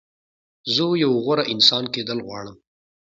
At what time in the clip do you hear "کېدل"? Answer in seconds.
1.93-2.19